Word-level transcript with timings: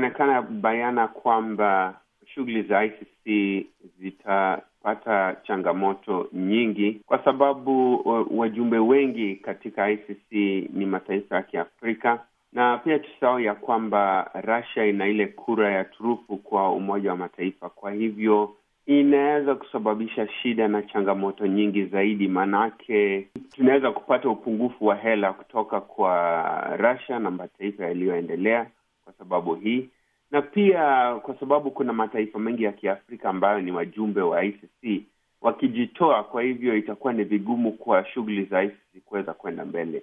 inaonekana 0.00 0.42
bayana 0.42 1.08
kwamba 1.08 1.94
shughuli 2.26 2.62
za 2.62 2.84
ICC 2.84 3.26
zitapata 4.00 5.36
changamoto 5.46 6.28
nyingi 6.32 7.00
kwa 7.06 7.24
sababu 7.24 8.02
wajumbe 8.38 8.78
wengi 8.78 9.36
katika 9.36 9.90
ICC 9.90 10.32
ni 10.72 10.86
mataifa 10.86 11.36
ya 11.36 11.42
Kiafrika, 11.42 12.20
na 12.52 12.78
pia 12.78 12.98
tusahau 12.98 13.40
ya 13.40 13.54
kwamba 13.54 14.30
Russia 14.34 14.86
ina 14.86 15.06
ile 15.08 15.26
kura 15.26 15.72
ya 15.72 15.84
turufu 15.84 16.36
kwa 16.36 16.72
Umoja 16.72 17.10
wa 17.10 17.16
Mataifa. 17.16 17.68
Kwa 17.68 17.92
hivyo 17.92 18.54
inaweza 18.86 19.54
kusababisha 19.54 20.28
shida 20.28 20.68
na 20.68 20.82
changamoto 20.82 21.46
nyingi 21.46 21.84
zaidi, 21.84 22.28
maanake 22.28 23.28
tunaweza 23.56 23.90
kupata 23.90 24.28
upungufu 24.28 24.86
wa 24.86 24.96
hela 24.96 25.32
kutoka 25.32 25.80
kwa 25.80 26.42
Russia 26.76 27.18
na 27.18 27.30
mataifa 27.30 27.84
yaliyoendelea 27.84 28.66
kwa 29.10 29.18
sababu 29.18 29.54
hii, 29.54 29.88
na 30.30 30.42
pia 30.42 31.14
kwa 31.14 31.34
sababu 31.40 31.70
kuna 31.70 31.92
mataifa 31.92 32.38
mengi 32.38 32.62
ya 32.62 32.72
Kiafrika 32.72 33.28
ambayo 33.28 33.60
ni 33.60 33.72
wajumbe 33.72 34.20
wa 34.20 34.44
ICC 34.44 35.02
wakijitoa, 35.40 36.24
kwa 36.24 36.42
hivyo 36.42 36.76
itakuwa 36.76 37.12
ni 37.12 37.24
vigumu 37.24 37.72
kwa 37.72 38.04
shughuli 38.06 38.44
za 38.44 38.62
ICC 38.62 39.04
kuweza 39.04 39.34
kwenda 39.34 39.64
mbele. 39.64 40.02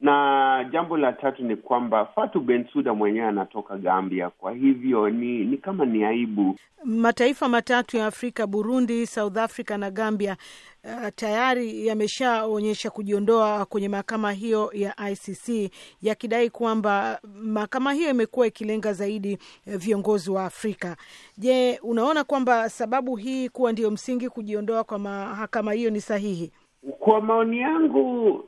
Na 0.00 0.64
jambo 0.72 0.96
la 0.96 1.12
tatu 1.12 1.42
ni 1.44 1.56
kwamba 1.56 2.06
Fatu 2.06 2.40
Bensuda 2.40 2.94
mwenyewe 2.94 3.26
anatoka 3.26 3.76
Gambia, 3.76 4.30
kwa 4.30 4.52
hivyo 4.52 5.10
ni 5.10 5.44
ni 5.44 5.56
kama 5.58 5.84
ni 5.84 6.04
aibu. 6.04 6.56
Mataifa 6.84 7.48
matatu 7.48 7.96
ya 7.96 8.06
Afrika, 8.06 8.46
Burundi, 8.46 9.06
South 9.06 9.36
Africa 9.36 9.70
na 9.70 9.90
Gambia, 9.90 10.36
uh, 10.84 11.08
tayari 11.16 11.86
yameshaonyesha 11.86 12.90
kujiondoa 12.90 13.64
kwenye 13.66 13.88
mahakama 13.88 14.32
hiyo 14.32 14.70
ya 14.72 14.94
ICC 15.10 15.72
yakidai 16.02 16.50
kwamba 16.50 17.20
mahakama 17.42 17.92
hiyo 17.92 18.10
imekuwa 18.10 18.46
ikilenga 18.46 18.92
zaidi 18.92 19.38
viongozi 19.66 20.30
wa 20.30 20.44
Afrika. 20.44 20.96
Je, 21.38 21.78
unaona 21.82 22.24
kwamba 22.24 22.68
sababu 22.68 23.16
hii 23.16 23.48
kuwa 23.48 23.72
ndiyo 23.72 23.90
msingi 23.90 24.28
kujiondoa 24.28 24.84
kwa 24.84 24.98
mahakama 24.98 25.72
hiyo 25.72 25.90
ni 25.90 26.00
sahihi? 26.00 26.52
Kwa 26.98 27.20
maoni 27.20 27.58
yangu 27.58 28.44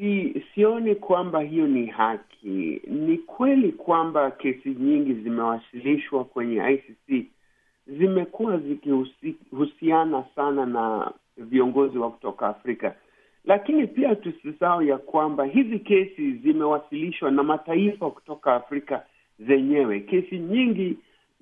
Si, 0.00 0.42
sioni 0.54 0.94
kwamba 0.94 1.40
hiyo 1.40 1.66
ni 1.66 1.86
haki. 1.86 2.80
Ni 2.86 3.18
kweli 3.18 3.72
kwamba 3.72 4.30
kesi 4.30 4.68
nyingi 4.70 5.14
zimewasilishwa 5.14 6.24
kwenye 6.24 6.56
ICC 6.72 7.26
zimekuwa 7.86 8.56
zikihusiana 8.58 10.24
sana 10.36 10.66
na 10.66 11.12
viongozi 11.36 11.98
wa 11.98 12.10
kutoka 12.10 12.46
Afrika, 12.48 12.94
lakini 13.44 13.86
pia 13.86 14.14
tusisahau 14.14 14.82
ya 14.82 14.98
kwamba 14.98 15.44
hizi 15.44 15.78
kesi 15.78 16.32
zimewasilishwa 16.32 17.30
na 17.30 17.42
mataifa 17.42 18.10
kutoka 18.10 18.54
Afrika 18.54 19.06
zenyewe. 19.38 20.00
Kesi 20.00 20.38
nyingi 20.38 20.96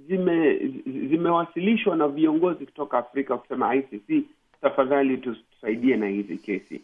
zime 0.08 0.58
zimewasilishwa 0.86 1.96
na 1.96 2.08
viongozi 2.08 2.64
kutoka 2.66 2.98
Afrika 2.98 3.36
kusema 3.38 3.74
ICC, 3.74 4.24
tafadhali 4.60 5.16
tusaidie 5.18 5.96
na 5.96 6.06
hizi 6.08 6.36
kesi 6.38 6.80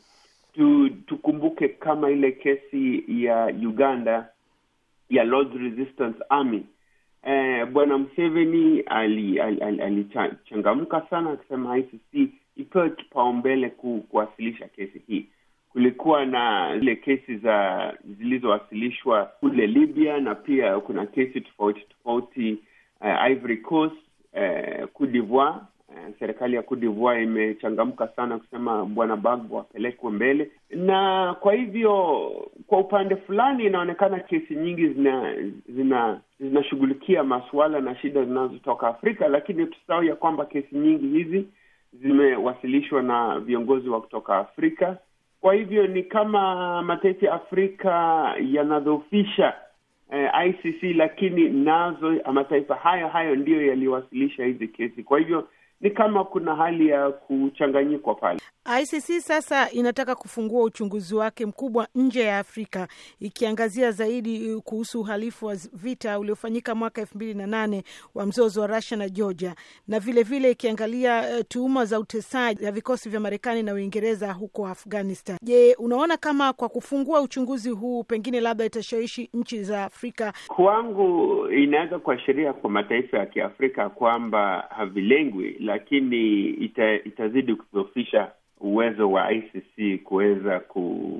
tu, 0.54 0.90
tukumbuke 0.90 1.68
kama 1.68 2.10
ile 2.10 2.32
kesi 2.32 3.04
ya 3.24 3.46
Uganda 3.46 4.28
ya 5.10 5.24
Lord's 5.24 5.56
Resistance 5.60 6.24
Army 6.28 6.62
eh, 7.22 7.66
bwana 7.66 7.98
Museveni 7.98 8.80
alichangamka 8.80 10.96
ali, 10.96 11.06
ali 11.06 11.10
sana 11.10 11.30
akisema 11.30 11.78
ICC 11.78 12.30
ipewe 12.56 12.90
kipaumbele 12.90 13.70
ku, 13.70 14.04
kuwasilisha 14.08 14.68
kesi 14.68 15.02
hii. 15.06 15.26
Kulikuwa 15.72 16.26
na 16.26 16.78
zile 16.78 16.96
kesi 16.96 17.36
za 17.36 17.92
zilizowasilishwa 18.18 19.24
kule 19.24 19.66
Libya 19.66 20.20
na 20.20 20.34
pia 20.34 20.80
kuna 20.80 21.06
kesi 21.06 21.40
tofauti 21.40 21.80
tofauti 21.88 22.58
uh, 23.00 23.24
Ivory 23.30 23.56
Coast 23.56 23.96
uh, 24.32 24.88
Cote 24.92 25.12
d'Ivoire 25.12 25.56
serikali 26.18 26.56
ya 26.56 26.62
Cote 26.62 26.86
imechangamka 27.22 28.08
sana 28.08 28.38
kusema 28.38 28.84
bwana 28.84 29.16
Bagbo 29.16 29.60
apelekwe 29.60 30.10
mbele, 30.10 30.50
na 30.70 31.34
kwa 31.40 31.52
hivyo 31.54 32.30
kwa 32.66 32.78
upande 32.78 33.16
fulani 33.16 33.64
inaonekana 33.64 34.20
kesi 34.20 34.54
nyingi 34.54 34.88
zina 34.88 35.34
zina 35.68 36.20
zinashughulikia 36.40 37.24
masuala 37.24 37.80
na 37.80 37.96
shida 37.96 38.24
zinazotoka 38.24 38.88
Afrika, 38.88 39.28
lakini 39.28 39.66
tusahau 39.66 40.04
ya 40.04 40.16
kwamba 40.16 40.44
kesi 40.44 40.76
nyingi 40.76 41.06
hizi 41.08 41.46
zimewasilishwa 42.02 43.02
na 43.02 43.40
viongozi 43.40 43.88
wa 43.88 44.00
kutoka 44.00 44.38
Afrika. 44.38 44.96
Kwa 45.40 45.54
hivyo 45.54 45.86
ni 45.86 46.02
kama 46.02 46.82
mataifa 46.82 47.26
ya 47.26 47.32
Afrika 47.32 47.90
yanadhoofisha 48.40 49.54
eh, 50.12 50.30
ICC, 50.46 50.82
lakini 50.96 51.48
nazo 51.48 52.20
mataifa 52.32 52.74
hayo 52.74 53.08
hayo 53.08 53.36
ndiyo 53.36 53.66
yaliwasilisha 53.66 54.44
hizi 54.44 54.68
kesi. 54.68 55.02
Kwa 55.02 55.18
hivyo 55.18 55.48
ni 55.80 55.90
kama 55.90 56.24
kuna 56.24 56.54
hali 56.56 56.88
ya 56.88 57.10
kuchanganyikwa 57.10 58.14
pale. 58.14 58.40
ICC 58.66 59.20
sasa 59.20 59.70
inataka 59.70 60.14
kufungua 60.14 60.64
uchunguzi 60.64 61.14
wake 61.14 61.46
mkubwa 61.46 61.88
nje 61.94 62.20
ya 62.20 62.38
Afrika 62.38 62.88
ikiangazia 63.20 63.90
zaidi 63.90 64.60
kuhusu 64.64 65.00
uhalifu 65.00 65.46
wa 65.46 65.56
vita 65.72 66.18
uliofanyika 66.18 66.74
mwaka 66.74 67.00
elfu 67.00 67.16
mbili 67.16 67.34
na 67.34 67.46
nane 67.46 67.82
wa 68.14 68.26
mzozo 68.26 68.60
wa 68.60 68.66
Russia 68.66 68.96
na 68.96 69.08
Georgia, 69.08 69.54
na 69.88 70.00
vilevile 70.00 70.38
vile 70.38 70.50
ikiangalia 70.50 71.20
uh, 71.20 71.44
tuhuma 71.48 71.84
za 71.84 72.00
utesaji 72.00 72.64
ya 72.64 72.72
vikosi 72.72 73.08
vya 73.08 73.20
Marekani 73.20 73.62
na 73.62 73.74
Uingereza 73.74 74.32
huko 74.32 74.66
Afghanistan. 74.66 75.36
Je, 75.42 75.74
unaona 75.78 76.16
kama 76.16 76.52
kwa 76.52 76.68
kufungua 76.68 77.20
uchunguzi 77.20 77.70
huu 77.70 78.02
pengine 78.04 78.40
labda 78.40 78.64
itashawishi 78.64 79.30
nchi 79.34 79.62
za 79.64 79.84
Afrika? 79.84 80.32
Kwangu 80.48 81.48
inaweza 81.48 81.98
kuashiria 81.98 82.52
kwa 82.52 82.70
mataifa 82.70 83.18
ya 83.18 83.26
Kiafrika 83.26 83.88
kwamba 83.88 84.64
havilengwi, 84.76 85.56
lakini 85.60 86.40
ita, 86.50 86.94
itazidi 86.94 87.54
kudhoofisha 87.54 88.32
uwezo 88.64 89.10
wa 89.10 89.32
ICC 89.32 90.02
kuweza 90.02 90.60
ku, 90.60 91.10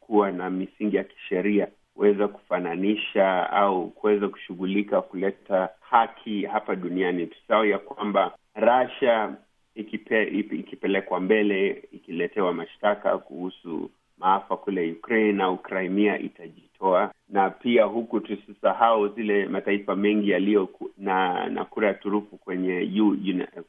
kuwa 0.00 0.32
na 0.32 0.50
misingi 0.50 0.96
ya 0.96 1.04
kisheria 1.04 1.68
kuweza 1.94 2.28
kufananisha 2.28 3.50
au 3.52 3.90
kuweza 3.90 4.28
kushughulika 4.28 5.02
kuleta 5.02 5.68
haki 5.80 6.44
hapa 6.46 6.76
duniani. 6.76 7.26
Tusahau 7.26 7.64
ya 7.64 7.78
kwamba 7.78 8.32
Russia 8.54 9.34
ikipe, 9.74 10.24
ikipelekwa 10.28 11.20
mbele 11.20 11.84
ikiletewa 11.92 12.52
mashtaka 12.54 13.18
kuhusu 13.18 13.90
maafa 14.18 14.56
kule 14.56 14.92
Ukraine 14.92 15.42
au 15.42 15.58
Crimea 15.58 16.18
itajitoa, 16.18 17.12
na 17.28 17.50
pia 17.50 17.84
huku 17.84 18.20
tusisahau 18.20 19.08
zile 19.08 19.46
mataifa 19.46 19.96
mengi 19.96 20.30
yaliyo 20.30 20.68
na, 20.98 21.46
na 21.48 21.64
kura 21.64 21.88
ya 21.88 21.94
turufu 21.94 22.36
kwenye 22.36 22.90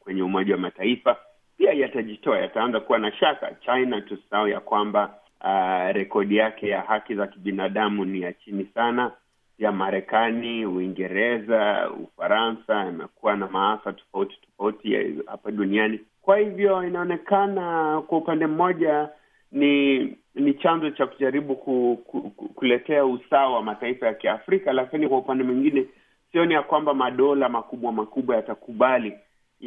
kwenye 0.00 0.22
Umoja 0.22 0.54
wa 0.54 0.60
Mataifa 0.60 1.16
pia 1.56 1.72
yatajitoa, 1.72 2.38
yataanza 2.38 2.80
kuwa 2.80 2.98
na 2.98 3.12
shaka. 3.12 3.54
China 3.64 4.00
tusahau 4.00 4.48
ya 4.48 4.60
kwamba 4.60 5.14
uh, 5.40 5.92
rekodi 5.96 6.36
yake 6.36 6.68
ya 6.68 6.80
haki 6.80 7.14
za 7.14 7.26
kibinadamu 7.26 8.04
ni 8.04 8.20
ya 8.22 8.32
chini 8.32 8.64
sana. 8.74 9.10
Pia 9.56 9.72
Marekani, 9.72 10.66
Uingereza, 10.66 11.90
Ufaransa 11.90 12.86
imekuwa 12.88 13.36
na 13.36 13.46
maafa 13.46 13.92
tofauti 13.92 14.36
tofauti 14.46 14.96
hapa 15.26 15.50
duniani. 15.50 16.00
Kwa 16.22 16.38
hivyo 16.38 16.84
inaonekana 16.84 18.00
kwa 18.06 18.18
upande 18.18 18.46
mmoja 18.46 19.08
ni 19.52 19.98
ni 20.34 20.54
chanzo 20.54 20.90
cha 20.90 21.06
kujaribu 21.06 21.56
ku, 21.56 22.02
ku, 22.06 22.20
ku, 22.30 22.48
kuletea 22.48 23.04
usawa 23.04 23.54
wa 23.54 23.62
mataifa 23.62 24.06
ya 24.06 24.14
Kiafrika, 24.14 24.72
lakini 24.72 25.08
kwa 25.08 25.18
upande 25.18 25.44
mwingine 25.44 25.86
sioni 26.32 26.54
ya 26.54 26.62
kwamba 26.62 26.94
madola 26.94 27.48
makubwa 27.48 27.92
makubwa 27.92 28.36
yatakubali 28.36 29.12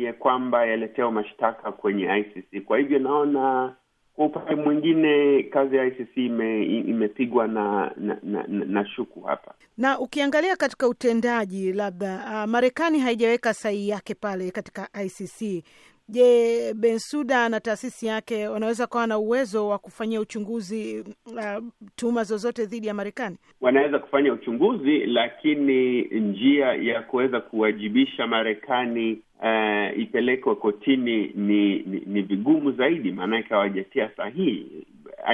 ya 0.03 0.13
kwamba 0.13 0.65
yaletewa 0.65 1.11
mashtaka 1.11 1.71
kwenye 1.71 2.17
ICC. 2.19 2.63
Kwa 2.65 2.77
hivyo 2.77 2.99
naona 2.99 3.75
kwa 4.17 4.25
upande 4.25 4.55
mwingine 4.55 5.43
kazi 5.43 5.75
ya 5.75 5.85
ICC 5.85 6.17
ime, 6.17 6.65
imepigwa 6.65 7.47
na 7.47 7.91
na, 7.97 8.17
na 8.23 8.43
na 8.47 8.85
shuku 8.87 9.21
hapa. 9.21 9.53
Na 9.77 9.99
ukiangalia 9.99 10.55
katika 10.55 10.87
utendaji, 10.87 11.73
labda 11.73 12.15
uh, 12.25 12.49
Marekani 12.51 12.99
haijaweka 12.99 13.53
sahihi 13.53 13.89
yake 13.89 14.13
pale 14.15 14.51
katika 14.51 14.89
ICC. 15.05 15.63
Je, 16.09 16.73
Bensuda 16.73 17.49
na 17.49 17.59
taasisi 17.59 18.05
yake 18.07 18.47
wanaweza 18.47 18.87
kuwa 18.87 19.07
na 19.07 19.17
uwezo 19.17 19.67
wa 19.67 19.77
kufanyia 19.79 20.21
uchunguzi 20.21 21.03
uh, 21.25 21.63
tuhuma 21.95 22.23
zozote 22.23 22.65
dhidi 22.65 22.87
ya 22.87 22.93
Marekani? 22.93 23.37
Wanaweza 23.61 23.99
kufanya 23.99 24.33
uchunguzi, 24.33 25.05
lakini 25.05 26.01
njia 26.01 26.65
ya 26.73 27.01
kuweza 27.01 27.41
kuwajibisha 27.41 28.27
Marekani 28.27 29.21
uh, 29.41 29.99
ipelekwe 29.99 30.55
kotini 30.55 31.31
ni, 31.35 31.79
ni 31.79 32.03
ni 32.05 32.21
vigumu 32.21 32.71
zaidi, 32.71 33.11
maanake 33.11 33.49
hawajatia 33.49 34.09
sahihi. 34.17 34.87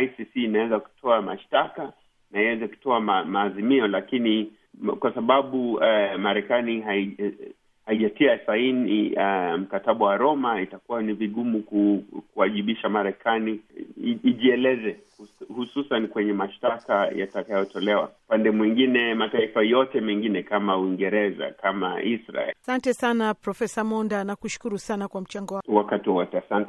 ICC 0.03 0.35
inaweza 0.35 0.79
kutoa 0.79 1.21
mashtaka 1.21 1.93
na 2.31 2.41
iweze 2.41 2.67
kutoa 2.67 2.99
ma, 2.99 3.25
maazimio, 3.25 3.87
lakini 3.87 4.51
kwa 4.99 5.13
sababu 5.13 5.73
uh, 5.73 6.15
Marekani 6.19 6.81
hai 6.81 7.17
haijatia 7.85 8.39
saini 8.45 9.09
uh, 9.15 9.59
mkataba 9.59 10.05
wa 10.05 10.17
Roma, 10.17 10.61
itakuwa 10.61 11.01
ni 11.01 11.13
vigumu 11.13 11.59
ku, 11.63 12.03
kuwajibisha 12.33 12.89
Marekani 12.89 13.59
ijieleze 14.23 14.95
hususan 15.55 16.07
kwenye 16.07 16.33
mashtaka 16.33 17.07
yatakayotolewa. 17.15 18.11
Upande 18.27 18.51
mwingine, 18.51 19.15
mataifa 19.15 19.61
yote 19.61 20.01
mengine 20.01 20.43
kama 20.43 20.77
Uingereza, 20.77 21.51
kama 21.51 22.03
Israel. 22.03 22.53
Asante 22.61 22.93
sana 22.93 23.33
Profesa 23.33 23.83
Monda, 23.83 24.23
nakushukuru 24.23 24.77
sana 24.77 25.07
kwa 25.07 25.21
mchango 25.21 25.55
wako 25.55 25.73
wakati 25.73 26.09
wote. 26.09 26.37
Asante. 26.37 26.53